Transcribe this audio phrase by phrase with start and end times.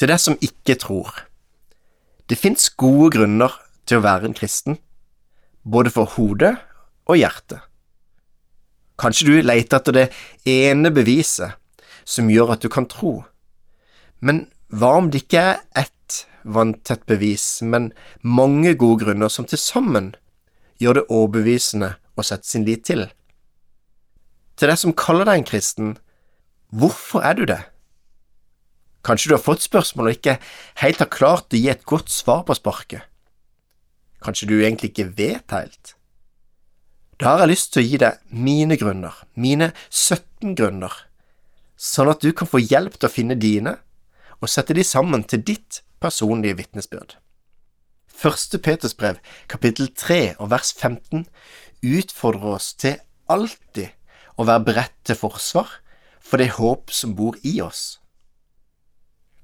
[0.00, 1.10] til deg som ikke tror.
[2.24, 3.52] Det fins gode grunner
[3.84, 4.78] til å være en kristen,
[5.60, 6.54] både for hodet
[7.04, 7.60] og hjertet.
[9.00, 10.06] Kanskje du leter etter det
[10.48, 11.56] ene beviset
[12.08, 13.20] som gjør at du kan tro,
[14.24, 17.90] men hva om det ikke er ett vanntett bevis, men
[18.22, 20.12] mange gode grunner som til sammen
[20.80, 23.08] gjør det overbevisende å sette sin lit til?
[24.56, 25.92] Til deg som kaller deg en kristen,
[26.72, 27.60] hvorfor er du det?
[29.06, 30.36] Kanskje du har fått spørsmål og ikke
[30.82, 33.06] helt har klart å gi et godt svar på sparket?
[34.20, 35.94] Kanskje du egentlig ikke vet helt?
[37.20, 40.92] Da har jeg lyst til å gi deg mine grunner, mine 17 grunner,
[41.76, 43.76] sånn at du kan få hjelp til å finne dine
[44.40, 47.16] og sette de sammen til ditt personlige vitnesbyrd.
[48.08, 51.24] Første Peters brev, kapittel 3 og vers 15,
[51.80, 52.98] utfordrer oss til
[53.32, 53.92] alltid
[54.36, 55.78] å være beredt til forsvar
[56.20, 57.99] for det håp som bor i oss.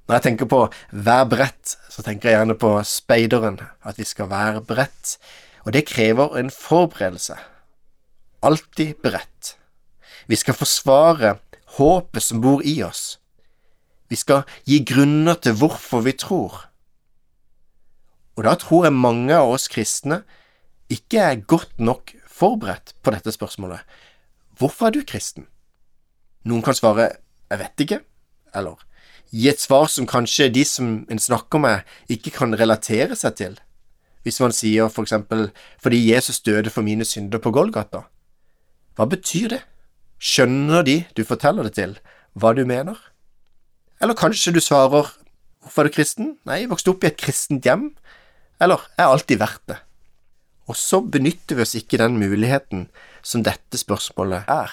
[0.06, 0.60] Når jeg tenker på
[0.92, 5.16] vær beredt, så tenker jeg gjerne på speideren, at vi skal være beredt,
[5.66, 7.34] og det krever en forberedelse.
[8.46, 9.56] Alltid beredt.
[10.30, 11.36] Vi skal forsvare
[11.78, 13.18] håpet som bor i oss.
[14.06, 16.68] Vi skal gi grunner til hvorfor vi tror.
[18.36, 20.22] Og da tror jeg mange av oss kristne
[20.92, 23.82] ikke er godt nok forberedt på dette spørsmålet.
[24.58, 25.48] Hvorfor er du kristen?
[26.46, 27.10] Noen kan svare
[27.50, 27.98] jeg vet ikke,
[28.54, 28.78] eller
[29.30, 33.56] gi et svar som kanskje de som en snakker med, ikke kan relatere seg til.
[34.26, 35.48] Hvis man sier for eksempel
[35.82, 38.06] fordi Jesus døde for mine synder på Golgata.
[38.96, 39.62] Hva betyr det?
[40.18, 41.98] Skjønner de du forteller det til,
[42.34, 42.96] hva du mener?
[44.00, 45.12] Eller kanskje du svarer
[45.62, 46.36] hvorfor er du kristen?
[46.46, 47.90] Nei, jeg vokste opp i et kristent hjem.
[48.62, 49.80] Eller er alltid verdt det?
[50.66, 52.86] Og så benytter vi oss ikke den muligheten
[53.22, 54.72] som dette spørsmålet er.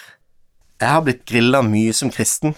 [0.81, 2.55] Jeg har blitt grilla mye som kristen.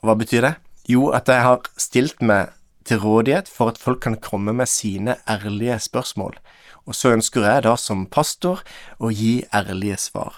[0.00, 0.54] Og hva betyr det?
[0.88, 2.54] Jo, at jeg har stilt meg
[2.88, 6.38] til rådighet for at folk kan komme med sine ærlige spørsmål,
[6.86, 8.62] og så ønsker jeg da som pastor
[8.96, 10.32] å gi ærlige svar.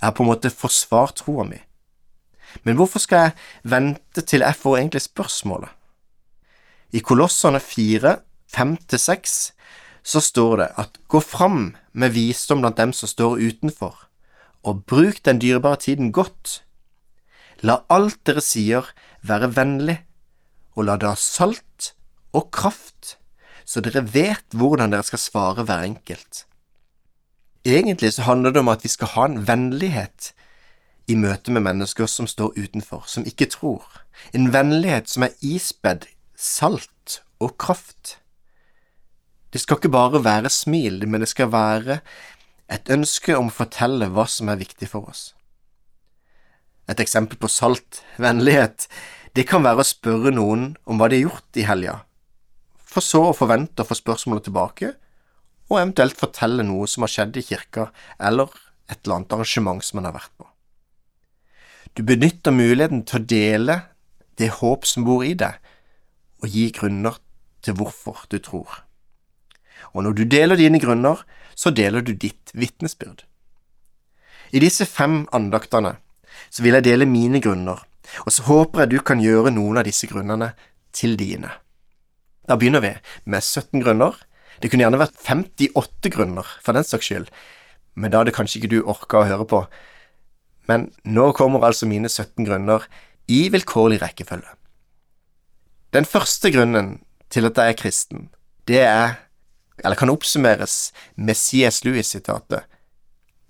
[0.00, 1.60] Jeg har på en måte forsvart troa mi.
[2.66, 3.36] Men hvorfor skal jeg
[3.70, 5.70] vente til jeg får egentlig spørsmålet?
[6.92, 8.16] I Kolossene 4,
[8.52, 9.36] 5–6
[10.02, 13.94] så står det at gå fram med visdom blant dem som står utenfor,
[14.66, 16.64] og bruk den dyrebare tiden godt.
[17.62, 18.88] La alt dere sier
[19.22, 20.00] være vennlig,
[20.74, 21.92] og la det ha salt
[22.34, 23.16] og kraft,
[23.64, 26.46] så dere vet hvordan dere skal svare hver enkelt.
[27.62, 30.32] Egentlig så handler det om at vi skal ha en vennlighet
[31.06, 33.86] i møte med mennesker som står utenfor, som ikke tror,
[34.34, 38.16] en vennlighet som er ispedd salt og kraft.
[39.52, 42.00] Det skal ikke bare være smil, men det skal være
[42.72, 45.30] et ønske om å fortelle hva som er viktig for oss.
[46.90, 48.88] Et eksempel på salt vennlighet
[49.36, 51.94] det kan være å spørre noen om hva de har gjort i helga,
[52.76, 54.90] for så å forvente å få spørsmålet tilbake,
[55.72, 57.88] og eventuelt fortelle noe som har skjedd i kirka,
[58.20, 58.52] eller
[58.90, 60.48] et eller annet arrangement som man har vært på.
[61.96, 63.78] Du benytter muligheten til å dele
[64.40, 65.56] det håp som bor i deg,
[66.44, 67.16] og gi grunner
[67.64, 68.82] til hvorfor du tror.
[69.96, 73.24] Og når du deler dine grunner, så deler du ditt vitnesbyrd.
[74.52, 75.96] I disse fem andaktene
[76.50, 77.82] så vil jeg dele mine grunner
[78.26, 80.52] og så håper jeg du kan gjøre noen av disse grunnene
[80.94, 81.50] til dine.
[82.48, 82.92] Da begynner vi
[83.24, 84.16] med 17 grunner.
[84.60, 87.30] Det kunne gjerne vært 58 grunner, for den saks skyld,
[87.94, 89.62] men da hadde kanskje ikke du orka å høre på.
[90.70, 92.86] Men nå kommer altså mine 17 grunner
[93.30, 94.58] i vilkårlig rekkefølge.
[95.92, 96.94] Den første grunnen
[97.32, 98.28] til at jeg er kristen,
[98.68, 99.16] det er,
[99.82, 101.82] eller kan oppsummeres med C.S.
[101.84, 102.68] Lewis-sitatet,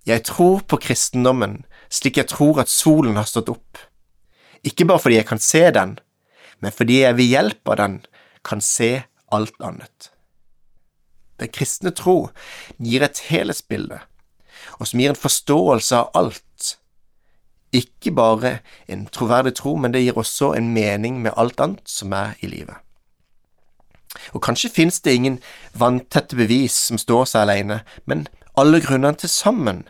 [0.03, 1.61] Jeg tror på kristendommen
[1.93, 3.83] slik jeg tror at solen har stått opp
[4.63, 5.99] ikke bare fordi jeg kan se den,
[6.61, 7.99] men fordi jeg ved hjelp av den
[8.47, 10.11] kan se alt annet.
[11.41, 12.31] Den kristne tro
[12.79, 13.99] gir et helhetsbilde,
[14.79, 16.77] og som gir en forståelse av alt.
[17.73, 22.13] Ikke bare en troverdig tro, men det gir også en mening med alt annet som
[22.15, 22.77] er i livet.
[24.37, 25.39] Og kanskje finnes det ingen
[25.75, 29.87] vanntette bevis som står seg alene, men alle grunnene til sammen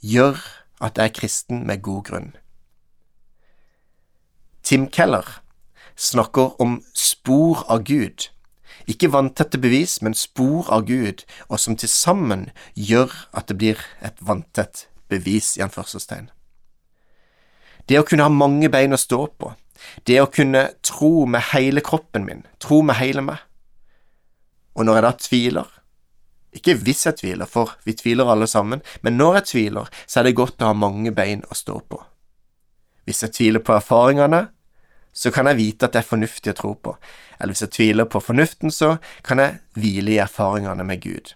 [0.00, 0.38] gjør
[0.80, 2.30] at jeg er kristen med god grunn.
[4.62, 5.40] Tim Keller
[5.96, 8.28] snakker om spor av Gud.
[8.86, 13.84] Ikke vanntette bevis, men spor av Gud, og som til sammen gjør at det blir
[14.04, 16.28] et vanntett bevis, i anførselstegn.
[17.86, 19.52] Det å kunne ha mange bein å stå på,
[20.06, 23.42] det å kunne tro med hele kroppen min, tro med hele meg.
[24.74, 25.68] Og når jeg da tviler,
[26.56, 30.28] ikke hvis jeg tviler, for vi tviler alle sammen, men når jeg tviler, så er
[30.28, 32.00] det godt å ha mange bein å stå på.
[33.06, 34.46] Hvis jeg tviler på erfaringene,
[35.16, 36.96] så kan jeg vite at det er fornuftig å tro på,
[37.38, 41.34] eller hvis jeg tviler på fornuften, så kan jeg hvile i erfaringene med Gud.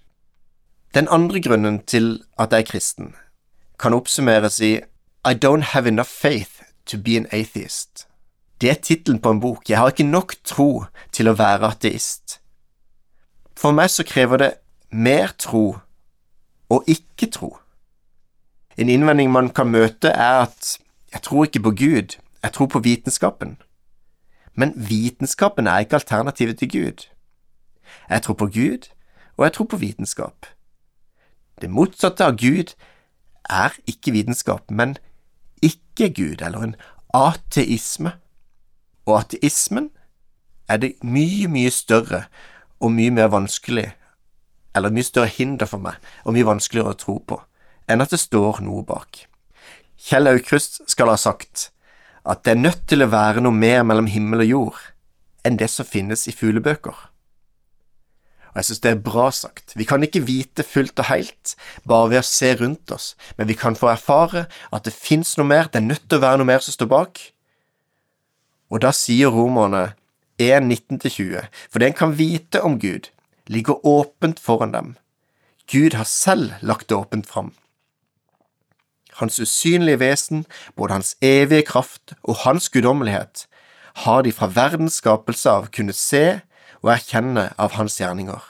[0.94, 3.14] Den andre grunnen til at jeg er kristen,
[3.78, 4.80] kan oppsummeres i
[5.24, 8.06] I don't have enough faith to be an atheist.
[8.60, 9.68] Det er tittelen på en bok.
[9.68, 12.40] Jeg har ikke nok tro til å være ateist.
[13.56, 14.50] For meg så krever det
[14.90, 15.76] mer tro
[16.68, 17.56] og ikke tro.
[18.76, 20.78] En innvending man kan møte, er at
[21.12, 23.58] jeg tror ikke på Gud, jeg tror på vitenskapen.
[24.54, 27.06] Men vitenskapen er ikke alternativet til Gud.
[28.08, 28.88] Jeg tror på Gud,
[29.36, 30.46] og jeg tror på vitenskap.
[31.60, 32.74] Det motsatte av Gud
[33.50, 34.96] er ikke vitenskap, men
[35.62, 36.76] ikke-Gud, eller en
[37.14, 38.12] ateisme.
[39.06, 39.90] Og ateismen
[40.68, 42.24] er det mye, mye større
[42.80, 43.90] og mye mer vanskelig,
[44.76, 47.40] eller mye større hinder for meg, og mye vanskeligere å tro på,
[47.90, 49.24] enn at det står noe bak.
[50.00, 51.68] Kjell Aukrust skal ha sagt
[52.24, 54.80] at det er nødt til å være noe mer mellom himmel og jord
[55.44, 56.96] enn det som finnes i fuglebøker.
[58.50, 59.76] Og jeg synes det er bra sagt.
[59.78, 61.54] Vi kan ikke vite fullt og helt
[61.88, 65.46] bare ved å se rundt oss, men vi kan få erfare at det finnes noe
[65.46, 67.22] mer, det er nødt til å være noe mer som står bak.
[68.70, 69.92] Og da sier romerne
[70.40, 73.10] 1, 19-20, for det en kan vite om Gud,
[73.50, 74.94] ligger åpent foran dem.
[75.66, 77.52] Gud har selv lagt det åpent fram.
[79.18, 80.44] Hans usynlige vesen,
[80.76, 83.46] både hans evige kraft og hans guddommelighet,
[84.06, 86.40] har de fra verdens skapelse av kunnet se
[86.80, 88.40] og erkjenne av hans gjerninger.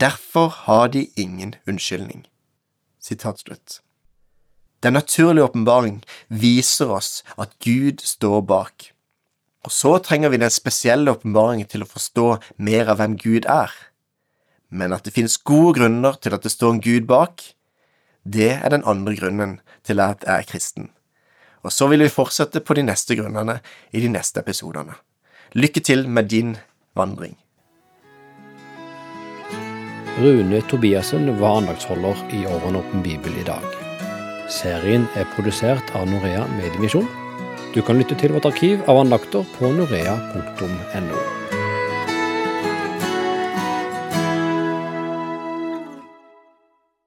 [0.00, 2.26] Derfor har de ingen unnskyldning.
[3.00, 3.80] Sitat.
[4.82, 8.92] Den naturlige åpenbaring viser oss at Gud står bak.
[9.64, 12.26] Og så trenger vi den spesielle åpenbaringen til å forstå
[12.56, 13.72] mer av hvem Gud er.
[14.70, 17.42] Men at det finnes gode grunner til at det står en Gud bak,
[18.26, 20.90] det er den andre grunnen til at jeg er kristen.
[21.62, 23.60] Og så vil vi fortsette på de neste grunnene
[23.92, 24.94] i de neste episodene.
[25.54, 26.56] Lykke til med din
[26.94, 27.36] vandring.
[30.16, 33.64] Rune Tobiassen var andaktsholder i Over åpen bibel i dag.
[34.48, 37.08] Serien er produsert av Norea Mediemisjon.
[37.74, 41.45] Du kan lytte til vårt arkiv av andakter på norea.no.